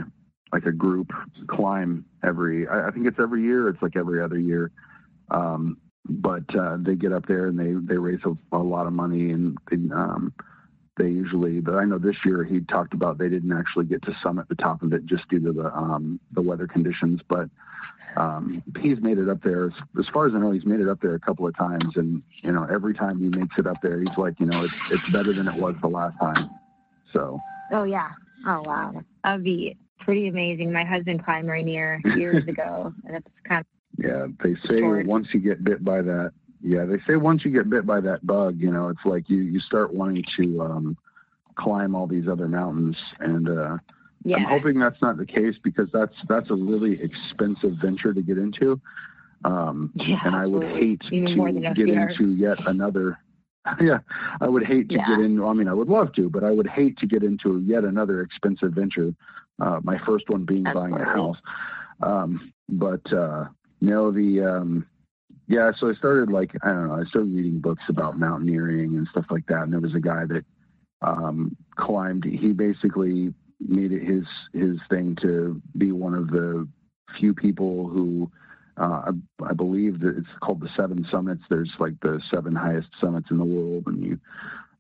[0.52, 1.12] like a group
[1.48, 2.68] climb every.
[2.68, 3.70] I, I think it's every year.
[3.70, 4.72] It's like every other year.
[5.30, 5.78] Um,
[6.10, 9.32] but uh, they get up there and they they raise a, a lot of money
[9.32, 10.34] and they, um,
[10.98, 11.60] they usually.
[11.60, 14.56] But I know this year he talked about they didn't actually get to summit the
[14.56, 17.50] top of it just due to the um, the weather conditions, but.
[18.16, 19.68] Um, he's made it up there.
[19.68, 21.98] As, as, far as I know, he's made it up there a couple of times,
[21.98, 24.74] and you know, every time he makes it up there, he's like, you know, it's
[24.90, 26.50] it's better than it was the last time.
[27.14, 27.40] So.
[27.72, 28.10] Oh yeah.
[28.48, 29.04] Oh wow.
[29.24, 30.72] That'd be pretty amazing.
[30.72, 35.40] My husband climbed Rainier years ago, and it's kind of yeah, they say once you
[35.40, 38.72] get bit by that, yeah, they say once you get bit by that bug, you
[38.72, 40.98] know, it's like you you start wanting to um,
[41.56, 43.78] climb all these other mountains, and uh,
[44.24, 44.38] yeah.
[44.38, 48.38] I'm hoping that's not the case because that's that's a really expensive venture to get
[48.38, 48.82] into,
[49.46, 53.20] um, yeah, and I would hate Even to get into yet another.
[53.82, 53.98] Yeah,
[54.40, 55.06] I would hate to yeah.
[55.10, 55.44] get in.
[55.44, 58.22] I mean, I would love to, but I would hate to get into yet another
[58.22, 59.14] expensive venture.
[59.60, 60.92] Uh, my first one being Absolutely.
[60.94, 61.38] buying a house.
[62.02, 63.48] Um, but uh,
[63.82, 64.86] no, the um,
[65.48, 65.72] yeah.
[65.78, 66.96] So I started like I don't know.
[66.96, 69.64] I started reading books about mountaineering and stuff like that.
[69.64, 70.46] And there was a guy that
[71.02, 72.26] um, climbed.
[72.26, 76.68] He basically made it his his thing to be one of the
[77.18, 78.30] few people who
[78.78, 81.42] uh, I, I, believe that it's called the Seven Summits.
[81.50, 84.20] There's like the seven highest summits in the world, and you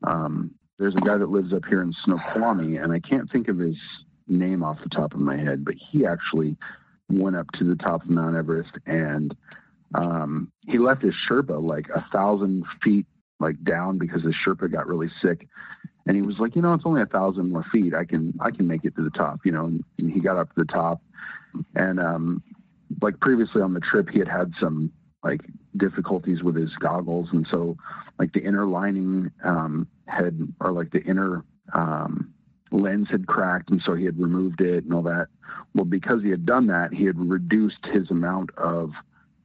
[0.03, 3.57] um, there's a guy that lives up here in Snoqualmie, and I can't think of
[3.57, 3.75] his
[4.27, 6.55] name off the top of my head, but he actually
[7.09, 9.35] went up to the top of Mount Everest and
[9.95, 13.05] um, he left his Sherpa like a thousand feet
[13.39, 15.47] like down because his Sherpa got really sick.
[16.05, 17.93] And he was like, you know, it's only a thousand more feet.
[17.93, 19.65] I can I can make it to the top, you know.
[19.65, 21.01] And, and he got up to the top,
[21.75, 22.43] and um,
[23.01, 24.91] like previously on the trip, he had had some
[25.23, 25.41] like
[25.75, 27.75] difficulties with his goggles, and so
[28.19, 32.33] like the inner lining um, had or like the inner um,
[32.71, 35.27] lens had cracked, and so he had removed it and all that.
[35.75, 38.91] Well, because he had done that, he had reduced his amount of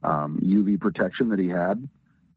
[0.03, 1.87] um, UV protection that he had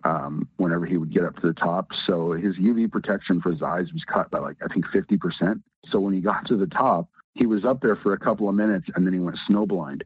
[0.05, 1.89] um, whenever he would get up to the top.
[2.07, 5.61] So his UV protection for his eyes was cut by like I think 50%.
[5.91, 8.55] So when he got to the top, he was up there for a couple of
[8.55, 10.03] minutes, and then he went snowblind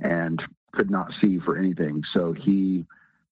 [0.00, 2.02] and could not see for anything.
[2.12, 2.84] So he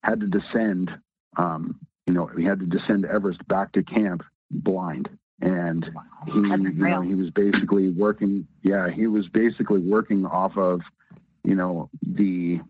[0.03, 0.91] had to descend.
[1.37, 5.09] Um, you know, he had to descend Everest back to camp blind
[5.41, 5.91] and
[6.27, 10.81] he you know he was basically working yeah he was basically working off of
[11.43, 12.61] you know the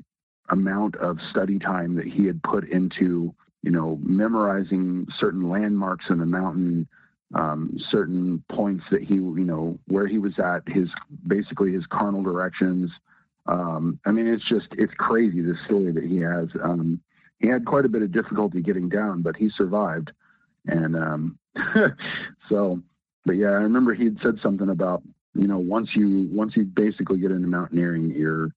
[0.51, 6.19] amount of study time that he had put into you know memorizing certain landmarks in
[6.19, 6.89] the mountain
[7.35, 10.89] um, certain points that he you know where he was at his
[11.27, 12.91] basically his cardinal directions.
[13.47, 16.49] Um, i mean it's just it's crazy the story that he has.
[16.63, 17.01] Um,
[17.39, 20.13] he had quite a bit of difficulty getting down but he survived.
[20.67, 21.39] And um,
[22.49, 22.81] so,
[23.25, 25.03] but yeah, I remember he'd said something about
[25.35, 28.53] you know once you once you basically get into mountaineering, you're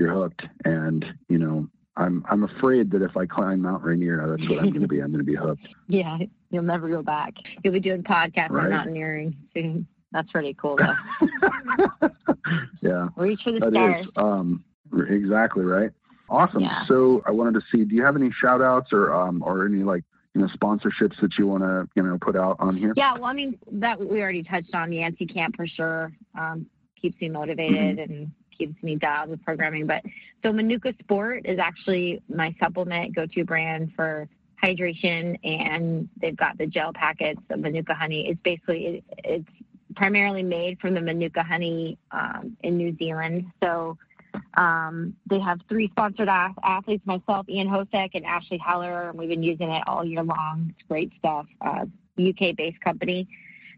[0.00, 4.48] you're hooked, and you know I'm I'm afraid that if I climb Mount Rainier, that's
[4.48, 5.00] what I'm going to be.
[5.00, 5.68] I'm going to be hooked.
[5.88, 6.18] Yeah,
[6.50, 7.34] you'll never go back.
[7.64, 8.66] You'll be doing podcasts right.
[8.66, 9.88] on mountaineering soon.
[10.12, 12.08] That's pretty cool, though.
[12.80, 14.06] yeah, reach for the that stars.
[14.06, 14.64] Is, um,
[15.08, 15.90] exactly right.
[16.28, 16.62] Awesome.
[16.62, 16.84] Yeah.
[16.86, 17.84] So I wanted to see.
[17.84, 21.36] Do you have any shout outs or um or any like you know sponsorships that
[21.36, 22.94] you want to you know put out on here?
[22.96, 26.12] Yeah, well, I mean that we already touched on Yancy Camp for sure.
[26.38, 26.66] Um,
[27.02, 28.12] keeps me motivated mm-hmm.
[28.12, 29.86] and keeps me dialed with programming.
[29.86, 30.02] But
[30.42, 34.28] so Manuka Sport is actually my supplement go-to brand for
[34.62, 38.28] hydration, and they've got the gel packets of Manuka honey.
[38.28, 39.48] It's basically it, it's
[39.96, 43.46] primarily made from the Manuka honey um, in New Zealand.
[43.62, 43.96] So
[44.54, 49.42] um, they have three sponsored athletes, myself, Ian Hosek, and Ashley Heller, and we've been
[49.42, 50.72] using it all year long.
[50.78, 51.46] It's great stuff.
[51.60, 51.86] Uh,
[52.18, 53.26] UK-based company.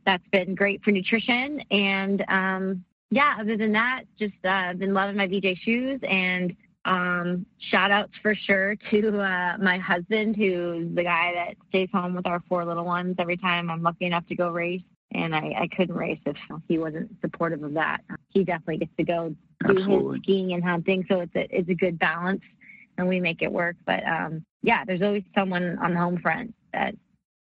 [0.04, 1.62] That's been great for nutrition.
[1.70, 6.56] And um, yeah, other than that, just uh, been loving my VJ shoes and
[6.86, 12.14] um, shout outs for sure to uh, my husband, who's the guy that stays home
[12.14, 14.80] with our four little ones every time I'm lucky enough to go race.
[15.14, 16.36] And I, I couldn't race if
[16.68, 18.00] he wasn't supportive of that.
[18.30, 20.16] He definitely gets to go do Absolutely.
[20.16, 21.04] his skiing and hunting.
[21.06, 22.40] So it's a, it's a good balance
[22.96, 23.76] and we make it work.
[23.84, 26.94] But um, yeah, there's always someone on the home front that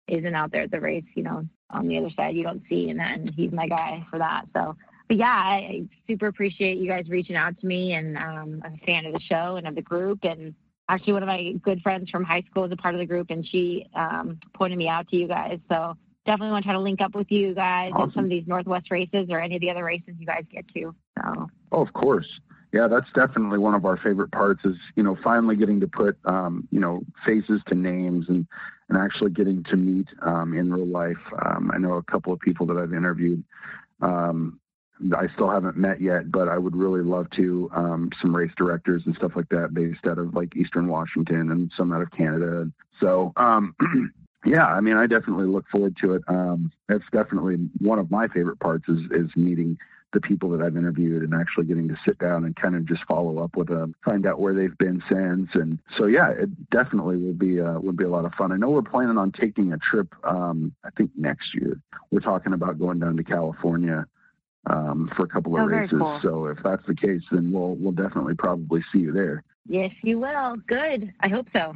[0.09, 2.89] isn't out there at the race, you know, on the other side you don't see,
[2.89, 4.45] and then he's my guy for that.
[4.53, 4.75] So,
[5.13, 8.85] but yeah, I, super appreciate you guys reaching out to me, and um, I'm a
[8.85, 10.55] fan of the show and of the group, and
[10.89, 13.29] actually one of my good friends from high school is a part of the group,
[13.29, 15.59] and she um, pointed me out to you guys.
[15.69, 15.95] So
[16.25, 18.09] definitely want to try to link up with you guys awesome.
[18.09, 20.67] in some of these Northwest races or any of the other races you guys get
[20.69, 20.95] to.
[21.19, 21.47] So.
[21.71, 22.27] Oh, of course.
[22.71, 26.17] Yeah, that's definitely one of our favorite parts is, you know, finally getting to put,
[26.25, 28.47] um, you know, faces to names and,
[28.89, 31.21] and actually getting to meet um, in real life.
[31.45, 33.43] Um, I know a couple of people that I've interviewed.
[34.01, 34.59] Um,
[35.15, 37.69] I still haven't met yet, but I would really love to.
[37.73, 41.71] Um, some race directors and stuff like that, based out of like Eastern Washington and
[41.75, 42.71] some out of Canada.
[42.99, 43.75] So, um,
[44.45, 46.23] yeah, I mean, I definitely look forward to it.
[46.27, 49.77] Um, that's definitely one of my favorite parts is is meeting
[50.13, 53.03] the people that I've interviewed and actually getting to sit down and kind of just
[53.05, 55.49] follow up with them, find out where they've been since.
[55.53, 58.51] And so, yeah, it definitely will be uh, would be a lot of fun.
[58.51, 60.13] I know we're planning on taking a trip.
[60.23, 61.79] Um, I think next year
[62.11, 64.05] we're talking about going down to California
[64.67, 65.97] um, for a couple of oh, races.
[65.99, 66.19] Cool.
[66.21, 69.43] So if that's the case, then we'll we'll definitely probably see you there.
[69.67, 70.57] Yes, you will.
[70.67, 71.13] Good.
[71.19, 71.75] I hope so.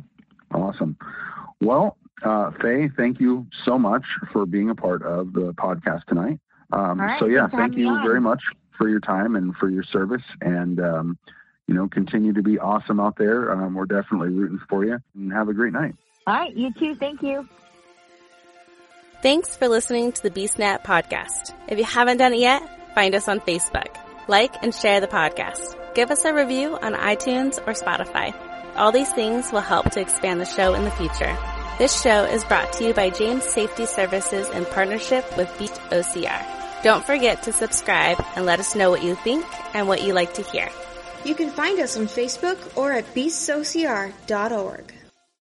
[0.53, 0.97] Awesome.
[1.61, 6.39] Well, uh, Faye, thank you so much for being a part of the podcast tonight.
[6.71, 8.41] Um, right, so yeah, thank you very much
[8.77, 11.17] for your time and for your service, and um,
[11.67, 13.51] you know, continue to be awesome out there.
[13.51, 15.95] Um, we're definitely rooting for you, and have a great night.
[16.25, 16.95] All right, you too.
[16.95, 17.47] Thank you.
[19.21, 21.53] Thanks for listening to the BeastNet podcast.
[21.67, 23.95] If you haven't done it yet, find us on Facebook,
[24.27, 25.75] like and share the podcast.
[25.93, 28.33] Give us a review on iTunes or Spotify.
[28.75, 31.37] All these things will help to expand the show in the future.
[31.77, 36.43] This show is brought to you by James Safety Services in partnership with Beast OCR.
[36.81, 39.45] Don't forget to subscribe and let us know what you think
[39.75, 40.67] and what you like to hear.
[41.23, 44.96] You can find us on Facebook or at beastsocr.org.